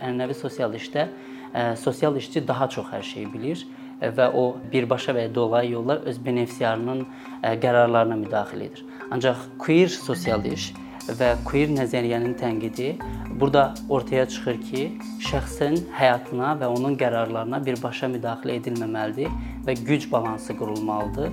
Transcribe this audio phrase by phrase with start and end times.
[0.00, 1.08] Ənənəvi sosial işdə
[1.54, 3.66] ə, sosial işçi daha çox hər şeyi bilir
[3.98, 7.00] və o birbaşa və ya dolayı yolla öz benefisiarının
[7.42, 8.84] ə, qərarlarına müdaxilə edir.
[9.10, 10.70] Ancaq queer sosial iş
[11.08, 12.92] və queer nəzəriyyənin tənqidi
[13.40, 14.82] burada ortaya çıxır ki,
[15.24, 19.32] şəxsin həyatına və onun qərarlarına birbaşa müdaxilə edilməməlidir
[19.66, 21.32] və güc balansı qurulmalıdır.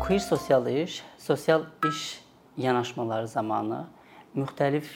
[0.00, 2.20] Queer sosial iş, sosial iş
[2.58, 3.84] yanaşmaları zamanı
[4.36, 4.88] müxtəlif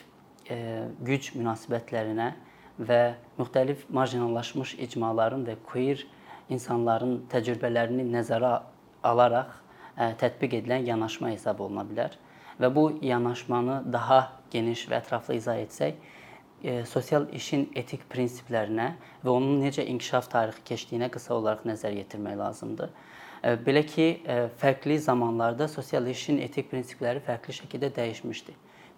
[0.51, 0.57] e,
[1.01, 2.33] güc münasibətlərinə
[2.81, 3.01] və
[3.39, 6.05] müxtəlif marjinallaşmış icmaların və queer
[6.53, 8.53] insanların təcrübələrini nəzərə
[9.07, 9.53] alaraq
[9.97, 12.19] e, tətbiq edilən yanaşma hesab oluna bilər.
[12.61, 14.21] Və bu yanaşmanı daha
[14.53, 15.97] geniş və ətraflı izah etsək,
[16.63, 18.93] e, sosial işin etik prinsiplərinə
[19.25, 22.93] və onun necə inkişaf tarixi keçdiyinə qısa olaraq nəzər yetirmək lazımdır.
[23.43, 24.23] Belə ki,
[24.61, 28.53] fərqli zamanlarda sosial işin etik prinsipləri fərqli şəkildə dəyişmişdi.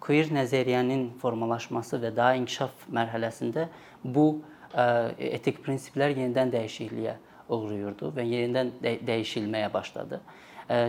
[0.04, 3.70] Queer nəzəriyyənin formalaşması və daha inkişaf mərhələsində
[4.04, 4.42] bu
[5.16, 7.14] etik prinsiplər yenidən dəyişikliyə
[7.48, 10.20] uğrayırdı və yenidən də dəyişilməyə başladı.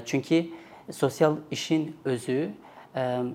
[0.05, 0.51] Çünki
[0.91, 2.51] sosial işin özü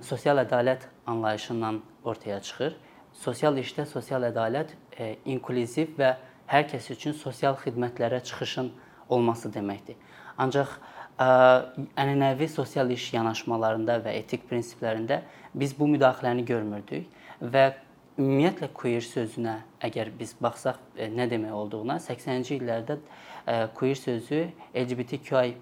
[0.04, 2.76] sosial ədalət anlayışından ortaya çıxır.
[3.12, 4.76] Sosial işdə sosial ədalət
[5.24, 6.14] inklüziv və
[6.52, 8.72] hər kəs üçün sosial xidmətlərə çıxışın
[9.10, 9.98] olması deməkdir.
[10.40, 10.72] Ancaq
[11.20, 11.28] ə,
[12.00, 15.20] ənənəvi sosial iş yanaşmalarında və etik prinsiplərində
[15.54, 17.08] biz bu müdaxiləni görmürdük
[17.40, 17.64] və
[18.20, 24.46] ümumiyyətlə queer sözünə əgər biz baxsaq ə, nə demək olduğuna 80-ci illərdə ə, queer sözü
[24.74, 25.56] LGBTQI+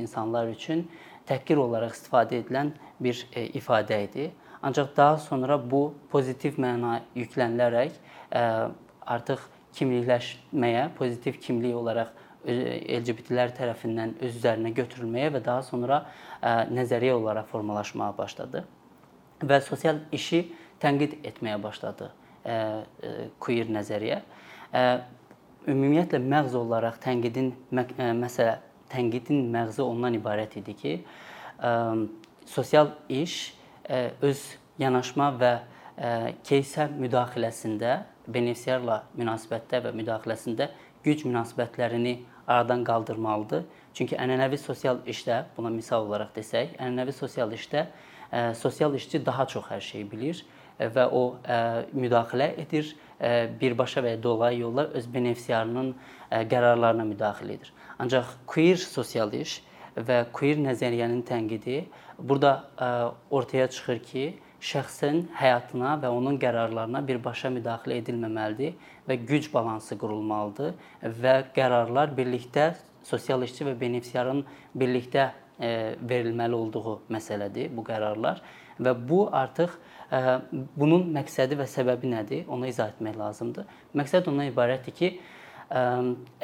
[0.00, 0.86] insanlar üçün
[1.28, 4.30] təhqir olaraq istifadə edilən bir ə, ifadə idi.
[4.62, 7.98] Ancaq daha sonra bu pozitiv məna yüklənilərək
[8.34, 8.42] ə,
[9.06, 9.44] artıq
[9.78, 12.10] kimlikləşməyə, pozitiv kimlik olaraq
[12.46, 16.04] LGBT-lər tərəfindən öz üzərinə götürülməyə və daha sonra
[16.70, 18.64] nəzəriyyə olaraq formalaşmağa başladı.
[19.42, 20.44] Və sosial işi
[20.82, 22.12] tənqid etməyə başladı
[23.42, 24.20] queer nəzəriyyə.
[25.68, 28.58] Ümumiyyətlə məğz olaraq tənqidin məsələ
[28.92, 30.94] tənqidin məğzi ondan ibarət idi ki,
[32.48, 33.34] sosial iş
[34.22, 34.44] öz
[34.80, 35.52] yanaşma və
[36.46, 40.68] keysə müdaxiləsində, benefisiarla münasibətdə və müdaxiləsində
[41.08, 43.64] güc münasibətlərini aradan qaldırmalıdır.
[43.96, 47.88] Çünki ənənəvi sosial işdə, buna misal olaraq desək, ənənəvi sosial işdə ə,
[48.30, 50.42] e, sosial işçi daha çox hər şeyi bilir
[50.78, 55.94] e, və o ə, e, müdaxilə edir, ə, birbaşa və ya dolayı yolla öz benefisiarının
[55.94, 57.72] ə, qərarlarına müdaxilə edir.
[57.98, 59.58] Ancaq queer sosial iş
[59.96, 61.82] və queer nəzəriyyənin tənqidi
[62.18, 62.92] burada ə,
[63.34, 68.74] ortaya çıxır ki, şəxsin həyatına və onun qərarlarına birbaşa müdaxilə edilməməlidir
[69.08, 70.74] və güc balansı qurulmalıdır
[71.22, 72.72] və qərarlar birlikdə
[73.06, 74.42] sosial işçi və benefisiarın
[74.74, 75.30] birlikdə
[75.60, 78.42] e, verilməli olduğu məsələdir bu qərarlar
[78.82, 79.78] və bu artıq
[80.10, 80.38] e,
[80.76, 82.44] bunun məqsədi və səbəbi nədir?
[82.50, 83.66] Onu izah etmək lazımdır.
[83.94, 85.14] Məqsəd ondan ibarətdir ki,
[85.70, 85.86] e,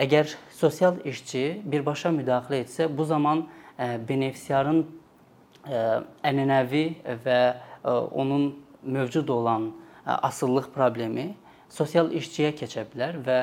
[0.06, 4.84] əgər sosial işçi birbaşa müdaxilə etsə, bu zaman benefisiarın
[6.22, 6.82] ənənəvi
[7.25, 7.38] və
[7.84, 9.72] onun mövcud olan
[10.06, 11.34] asıllıq problemi
[11.69, 13.39] sosial işçiyə keçə bilər və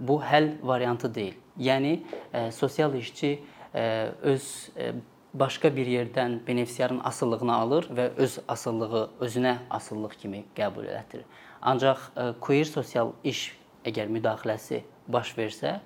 [0.00, 1.36] bu həll variantı deyil.
[1.58, 2.00] Yəni
[2.52, 3.38] sosial işçi
[4.22, 4.46] öz
[5.34, 11.24] başqa bir yerdən benefisiarın asıllığını alır və öz asıllığı özünə asıllıq kimi qəbul edir.
[11.62, 12.08] Ancaq
[12.40, 13.50] queer sosial iş
[13.84, 15.78] əgər müdaxiləsi baş versə,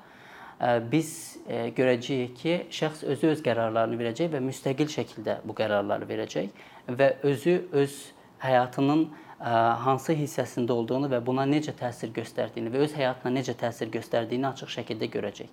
[0.92, 1.38] biz
[1.76, 6.50] görəcəyik ki, şəxs özü öz qərarlarını verəcək və müstəqil şəkildə bu qərarları verəcək
[6.98, 7.96] və özü öz
[8.42, 9.08] həyatının
[9.40, 14.72] hansı hissəsində olduğunu və buna necə təsir göstərdiyini və öz həyatına necə təsir göstərdiyini açıq
[14.74, 15.52] şəkildə görəcək.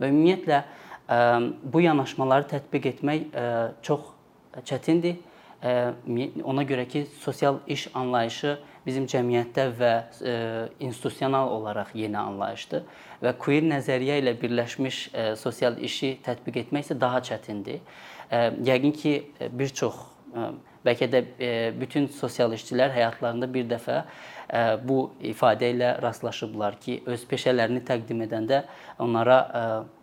[0.00, 0.62] Və ümumiyyətlə
[1.62, 3.26] bu yanaşmaları tətbiq etmək
[3.84, 4.12] çox
[4.64, 5.20] çətindir.
[6.44, 9.92] Ona görə ki, sosial iş anlayışı bizim cəmiyyətdə və
[10.80, 12.84] institusional olaraq yeni anlayışdır
[13.24, 14.98] və queer nəzəriyyə ilə birləşmiş
[15.40, 17.80] sosial işi tətbiq etmək isə daha çətindir.
[18.30, 19.14] Yəqin ki,
[19.52, 19.96] bir çox
[20.86, 21.22] bəlkə də
[21.80, 24.02] bütün sosial işçilər həyatlarında bir dəfə
[24.86, 28.62] bu ifadə ilə rastlaşıblar ki, öz peşələrini təqdim edəndə
[29.02, 29.40] onlara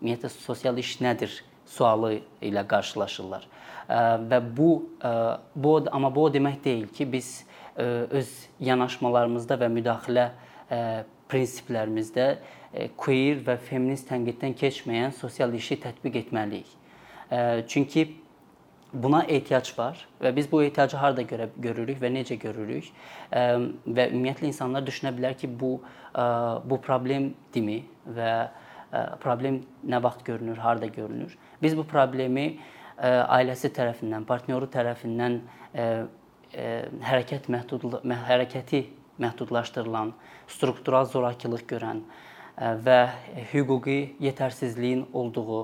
[0.01, 1.39] ümumiyyətlə sosial iş nədir
[1.73, 3.47] sualı ilə qarşılaşırlar.
[4.29, 4.69] Və bu
[5.55, 7.31] bu amma bu o demək deyil ki, biz
[7.77, 10.27] öz yanaşmalarımızda və müdaxilə
[11.31, 12.27] prinsiplərimizdə
[12.97, 16.69] queer və feminist tənqiddən keçməyən sosial işi tətbiq etməliyik.
[17.67, 18.05] Çünki
[18.93, 22.89] buna ehtiyac var və biz bu ehtiyacı harda görə görürük və necə görürük?
[23.33, 25.79] Və ümumiyyətlə insanlar düşünə bilər ki, bu
[26.69, 27.79] bu problemdirmi
[28.15, 28.33] və
[29.21, 31.37] problem nə vaxt görünür, harda görünür?
[31.61, 32.59] Biz bu problemi
[33.01, 35.39] ailəsi tərəfindən, partnyoru tərəfindən
[36.53, 38.83] hərəkət məhdudluq hərəkəti
[39.23, 40.13] məhdudlaşdırılan,
[40.49, 42.03] struktural zorakılıq görən
[42.57, 42.99] və
[43.53, 45.63] hüquqi yetərsizliyin olduğu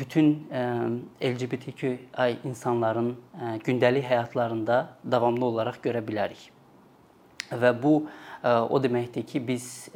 [0.00, 0.48] bütün
[1.22, 1.98] LGBTQI
[2.44, 3.16] insanların
[3.64, 6.50] gündəlik həyatlarında davamlı olaraq görə bilərik.
[7.50, 7.94] Və bu
[8.44, 9.88] o deməkdir ki, biz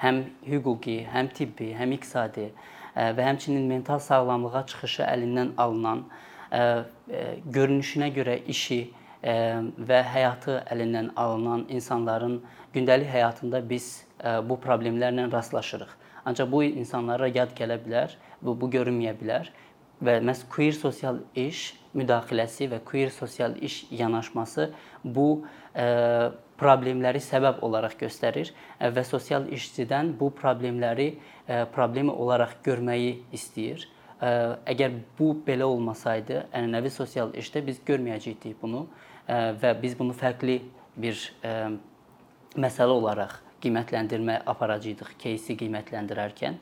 [0.00, 2.48] həm hüquqi, həm tibbi, həm iqtisadi
[2.96, 6.06] və həmçinin mental sağlamlığa çıxışı əlindən alınan
[7.44, 8.80] görünüşünə görə işi
[9.22, 12.40] və həyatı əlindən alınan insanların
[12.74, 14.06] gündəlik həyatında biz
[14.48, 15.92] bu problemlərlə rastlaşırıq.
[16.24, 19.50] Ancaq bu insanlara yad gələ bilər, bu, bu görünməyə bilər
[20.04, 24.68] və məhz queer sosial iş müdaxiləsi və queer sosial iş yanaşması
[25.04, 25.28] bu
[25.74, 33.88] ə, problemləri səbəb olaraq göstərir və sosial işçidən bu problemləri ə, problemi olaraq görməyi istəyir.
[34.18, 34.30] Ə,
[34.74, 38.86] əgər bu belə olmasaydı, ənənəvi sosial işdə biz görməyəcəkdik bunu
[39.26, 40.60] ə, və biz bunu fərqli
[40.98, 41.74] bir ə,
[42.58, 46.59] məsələ olaraq qiymətləndirmə aparacağıq кейsi qiymətləndirərkən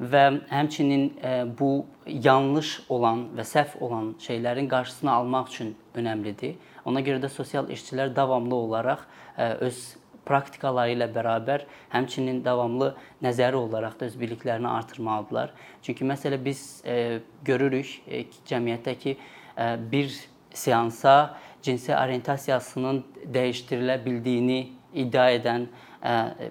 [0.00, 6.56] və həmçinin e, bu yanlış olan və səhv olan şeylərin qarşısını almaq üçün önəmlidir.
[6.84, 9.06] Ona görə də sosial işçilər davamlı olaraq
[9.38, 9.80] e, öz
[10.26, 12.92] praktikaları ilə bərabər həmçinin davamlı
[13.24, 15.52] nəzəri olaraq da öz biliklərini artırmalıdırlar.
[15.82, 19.16] Çünki məsələ biz e, görürük e, cəmiyyətdə ki,
[19.56, 20.12] e, bir
[20.52, 24.60] seansa cinsi orientasiyasının dəyişdirilə bildiyini
[24.93, 25.67] iddia edən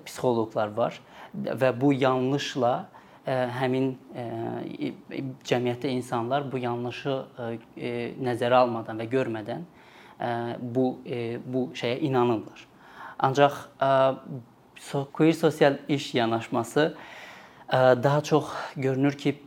[0.06, 1.00] psixoloqlar var
[1.34, 2.88] və bu yanlışla
[3.26, 3.92] həmin
[5.46, 7.16] cəmiyyətdə insanlar bu yanlışı
[8.24, 9.66] nəzərə almadan və görmədən
[10.60, 10.86] bu
[11.46, 12.66] bu şeyə inanırlar.
[13.18, 13.52] Ancaq
[15.12, 16.94] queer sosial iş yanaşması
[17.72, 19.42] daha çox görünür ki,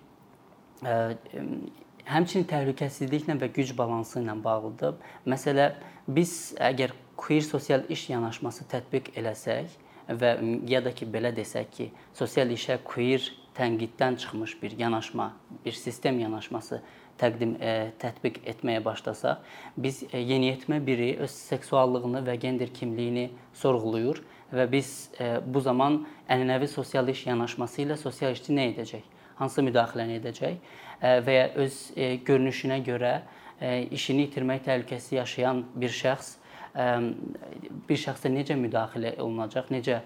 [2.09, 4.99] həmçinin təhlükəsizliklə və güc balansı ilə bağlıdır.
[5.29, 5.71] Məsələ
[6.07, 9.77] biz əgər queer sosial iş yanaşması tətbiq eləsək,
[10.09, 10.33] və
[10.67, 13.23] ya da ki belə desək ki, sosial işə queer
[13.55, 15.33] tənqiddən çıxmış bir yanaşma,
[15.65, 16.81] bir sistem yanaşması
[17.21, 19.43] təqdim e, tətbiq etməyə başlasaq,
[19.77, 24.23] biz e, yeniyetmə biri öz seksuallığını və gender kimliyini sorğuluyur
[24.53, 29.05] və biz e, bu zaman ənənəvi sosial iş yanaşması ilə sosial işçi nə edəcək?
[29.39, 33.13] Hansı müdaxiləni edəcək e, və ya öz e, görünüşünə görə
[33.59, 36.37] e, işini itirmək təhlükəsi yaşayan bir şəxs
[36.73, 39.99] bir şəxsə necə müdaxilə olunacaq, necə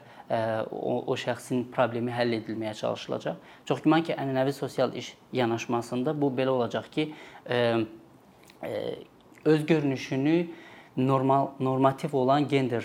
[0.68, 3.38] o, o şəxsin problemi həll edilməyə çalışılacaq.
[3.70, 7.06] Çox güman ki, ənənəvi sosial iş yanaşmasında bu belə olacaq ki,
[9.46, 10.36] öz görünüşünü
[10.98, 12.84] normal normativ olan gender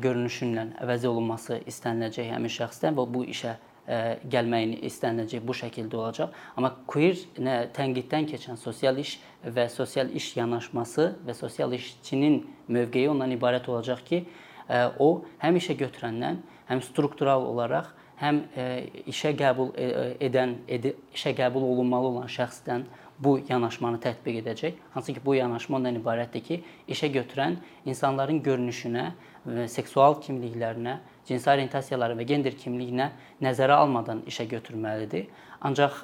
[0.00, 6.34] görünüşündən əvəz olunması istəniləcək həmin şəxsdən və bu işə gəlməyini istəniləcək bu şəkildə olacaq.
[6.56, 13.10] Amma queer nə tənqiddən keçən sosial iş və sosial iş yanaşması və sosial işçinin mövqeyi
[13.10, 14.24] ondan ibarət olacaq ki,
[14.98, 16.38] o həm işə götürəndən,
[16.70, 17.90] həm struktural olaraq,
[18.20, 18.42] həm
[19.10, 19.72] işə qəbul
[20.22, 20.58] edən,
[21.16, 22.86] işə qəbul olunmalı olan şəxsdən
[23.20, 24.78] bu yanaşmanı tətbiq edəcək.
[24.94, 29.10] Hansı ki, bu yanaşma ondan ibarətdir ki, işə götürən insanların görünüşünə
[29.68, 33.10] seksual kimliklərinə cinsi orientasiyaları və gender kimliyinə
[33.44, 35.28] nəzərə almadan işə götürməlidir.
[35.60, 36.00] Ancaq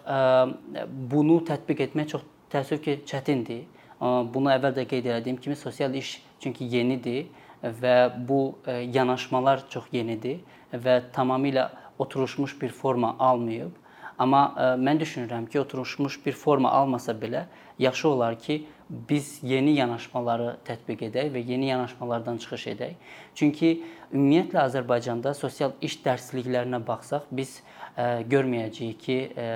[1.12, 3.64] bunu tətbiq etmək çox təəssüf ki, çətindir.
[4.00, 7.26] Bunu əvvəl də qeyd etdiyim kimi sosial iş çünki yenidir
[7.64, 7.96] və
[8.28, 13.72] bu yanaşmalar çox yenidir və tamamilə oturmuş bir forma almayıb.
[14.18, 17.44] Amma mən düşünürəm ki, oturmuş bir forma almasa belə
[17.78, 22.94] yaxşı olar ki, biz yeni yanaşmaları tətbiq edək və yeni yanaşmalardan çıxış edək.
[23.34, 23.70] Çünki
[24.14, 27.58] ümumiyyətlə Azərbaycanda sosial iş dərsliklərinə baxsaq, biz
[27.96, 29.48] ə, görməyəcəyik ki, ə,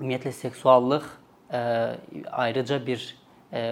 [0.00, 1.10] ümumiyyətlə seksuallıq
[1.52, 1.64] ə,
[2.44, 3.04] ayrıca bir
[3.52, 3.66] ə,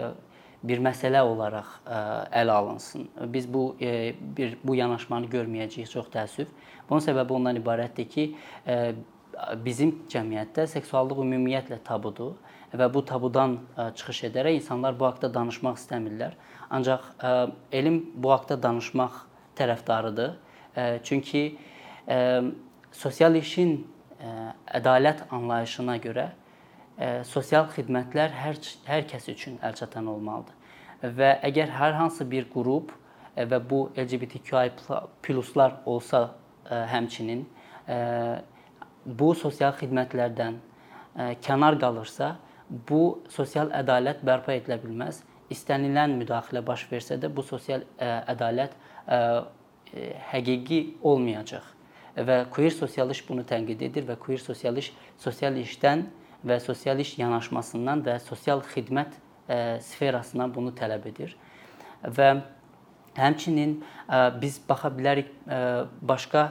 [0.60, 2.00] bir məsələ olaraq ə,
[2.42, 3.08] ələ alınsın.
[3.32, 3.94] Biz bu ə,
[4.36, 6.52] bir bu yanaşmanı görməyəcəyik çox təəssüf.
[6.90, 8.26] Bunun səbəbi ondan ibarətdir ki,
[8.66, 8.92] ə,
[9.64, 12.36] bizim cəmiyyətdə seksuallıq ümumiyyətlə tabudur
[12.72, 16.36] və bu tabudan e, çıxış edərək insanlar bu haqqda danışmaq istəmirlər.
[16.70, 17.32] Ancaq e,
[17.80, 19.22] elm bu haqqda danışmaq
[19.58, 20.36] tərəfdarıdır.
[20.76, 21.58] E, çünki
[22.92, 23.74] sosial işin
[24.74, 26.24] ədalət anlayışına görə
[27.28, 28.56] sosial xidmətlər hər
[28.88, 30.56] hər kəs üçün əlçatan olmalıdır.
[31.16, 32.90] Və əgər hər hansı bir qrup
[33.36, 34.72] və bu LGBTQI
[35.22, 36.32] pluslar olsa
[36.66, 37.44] həmçinin
[39.18, 40.60] bu sosial xidmətlərdən
[41.42, 42.36] kənar qalırsa,
[42.70, 45.24] bu sosial ədalət bərpa edilə bilməz.
[45.50, 48.76] İstənilən müdaxilə baş versə də bu sosial ədalət
[50.30, 51.64] həqiqi olmayacaq.
[52.14, 56.06] Və queer sosial iş bunu tənqid edir və queer sosial iş sosial işdən
[56.46, 59.18] və sosial iş yanaşmasından və sosial xidmət
[59.82, 61.34] sferasından bunu tələb edir.
[62.04, 62.30] Və
[63.18, 63.80] həmçinin
[64.40, 65.34] biz baxa bilərik
[66.02, 66.46] başqa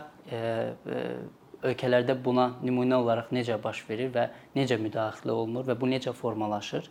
[1.65, 6.89] ölkələrdə buna nümunə olaraq necə baş verir və necə müdaxilə olunur və bu necə formalaşır.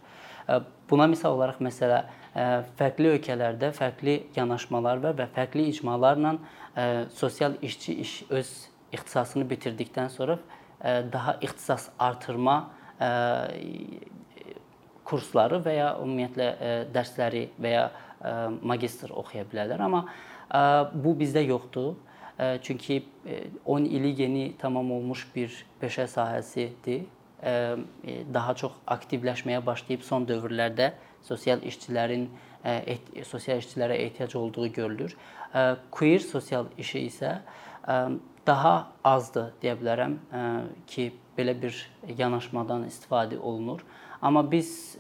[0.89, 2.03] Buna misal olaraq məsələ
[2.79, 6.37] fərqli ölkələrdə fərqli yanaşmalar var və fərqli icmalarla
[7.13, 8.53] sosial işçi iş öz
[8.93, 10.39] ixtisasını bitirdikdən sonra
[11.13, 12.71] daha ixtisas artırma
[15.09, 16.49] kursları və ya ümumiyyətlə
[16.95, 17.87] dərsləri və ya
[18.61, 19.81] magistr oxuya bilərlər.
[19.85, 20.05] Amma
[20.93, 21.97] bu bizdə yoxdur.
[22.63, 23.03] Çünki
[23.65, 27.07] 10 ili yeni tamam olmuş bir peşə sahəsidir.
[28.35, 30.93] Daha çox aktivləşməyə başlayıb son dövrlərdə
[31.23, 32.29] sosial işçilərin
[33.25, 35.17] sosial işçilərə ehtiyac olduğu görülür.
[35.91, 37.39] Queer sosial işi isə
[38.47, 40.19] daha azdır deyə bilərəm
[40.87, 41.75] ki, belə bir
[42.19, 43.83] yanaşmadan istifadə olunur.
[44.23, 44.97] Amma biz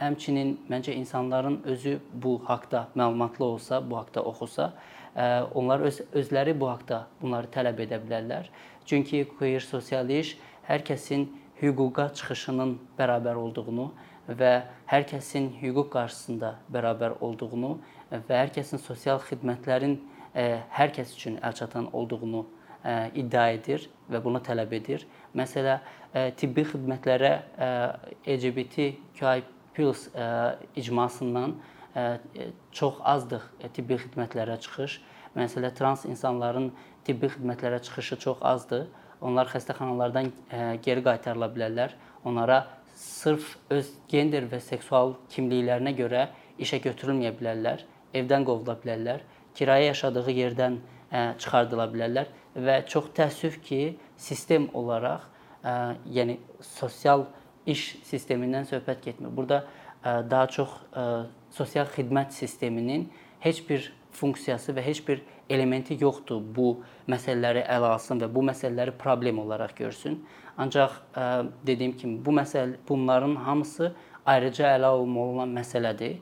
[0.00, 4.72] həmçinin məncə insanların özü bu haqqda məlumatlı olsa, bu haqqda oxusa,
[5.54, 8.48] onlar öz özləri bu haqqda bunları tələb edə bilərlər.
[8.86, 10.34] Çünki queer sosial iş
[10.68, 11.28] hər kəsin
[11.60, 13.92] hüquqa çıxışının bərabər olduğunu
[14.28, 14.52] və
[14.90, 17.76] hər kəsin hüquq qarşısında bərabər olduğunu
[18.10, 19.98] və hər kəsin sosial xidmətlərin
[20.34, 22.44] hər kəs üçün əlçatan olduğunu
[23.16, 25.06] iddia edir və bunu tələb edir.
[25.36, 25.78] Məsələ
[26.36, 27.32] tibbi xidmətlərə
[28.26, 29.44] LGBTQI+
[30.82, 31.54] icmasından
[32.72, 35.00] çox azdıq tibbi xidmətlərə çıxış.
[35.36, 36.70] Məsələ trans insanların
[37.06, 38.86] tibbi xidmətlərə çıxışı çox azdır.
[39.24, 40.30] Onlar xəstəxanalardan
[40.84, 41.94] geri qaytarıla bilərlər.
[42.24, 46.28] Onlara sırf öz gender və seksual kimliklərinə görə
[46.62, 47.82] işə götürülməyə bilərlər,
[48.14, 49.24] evdən qovula bilərlər,
[49.58, 50.78] kirayə yaşadığı yerdən
[51.42, 55.26] çıxardıla bilərlər və çox təəssüf ki, sistem olaraq,
[56.06, 57.26] yəni sosial
[57.66, 59.32] iş sistemindən söhbət getmir.
[59.34, 59.64] Burada
[60.04, 60.68] daha çox
[61.50, 63.08] sosial xidmət sisteminin
[63.40, 68.94] heç bir funksiyası və heç bir elementi yoxdur bu məsələləri ələ alsın və bu məsələləri
[68.98, 70.20] problem olaraq görsün.
[70.58, 70.90] Ancaq
[71.66, 73.92] dediyim kimi bu məsələ bunların hamısı
[74.26, 76.16] ayrıca ələ alınmalı olan məsələdir.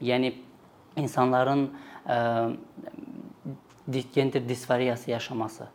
[0.00, 0.34] Yəni
[0.96, 1.70] insanların
[4.14, 5.66] gender disforiyası yaşaması.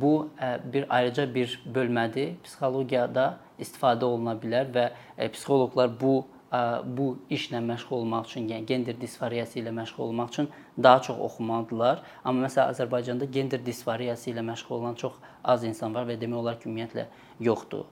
[0.00, 0.28] Bu
[0.72, 2.36] bir ayrıca bir bölmədir.
[2.44, 4.88] Psixologiyada istifadə oluna bilər və
[5.32, 6.24] psixoloqlar bu
[6.96, 10.48] bu işlə məşğul olmaq üçün, yəni gender disforiyası ilə məşğul olmaq üçün
[10.82, 12.02] daha çox oxumalıdırlar.
[12.24, 16.60] Amma məsələn Azərbaycanda gender disforiyası ilə məşğul olan çox az insan var və demək olar
[16.60, 17.06] ki, ümumiyyətlə
[17.40, 17.84] yoxdur.